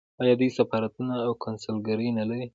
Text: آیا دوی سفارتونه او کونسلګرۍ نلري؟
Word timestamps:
آیا 0.21 0.33
دوی 0.39 0.49
سفارتونه 0.57 1.13
او 1.25 1.31
کونسلګرۍ 1.43 2.09
نلري؟ 2.17 2.43